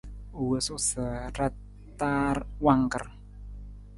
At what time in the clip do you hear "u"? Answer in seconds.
0.39-0.41